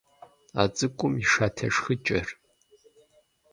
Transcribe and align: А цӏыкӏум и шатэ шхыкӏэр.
А 0.61 0.63
цӏыкӏум 0.75 1.13
и 1.21 1.23
шатэ 1.31 1.67
шхыкӏэр. 1.73 2.27